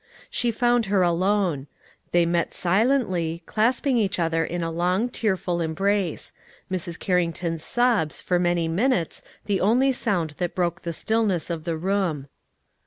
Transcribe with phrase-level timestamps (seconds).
[0.31, 1.67] She found her alone.
[2.11, 6.33] They met silently, clasping each other in a long, tearful embrace,
[6.71, 6.97] Mrs.
[6.97, 12.27] Carrington's sobs for many minutes the only sound that broke the stillness of the room.